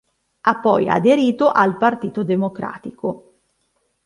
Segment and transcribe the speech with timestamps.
[0.41, 3.33] Ha poi aderito al Partito Democratico.